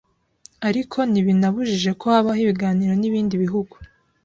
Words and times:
ariko 0.67 0.97
ntibinabujije 1.11 1.89
ko 1.99 2.05
habaho 2.13 2.39
ibiganiro 2.45 2.93
n’ibindi 2.97 3.33
bihugu 3.43 3.75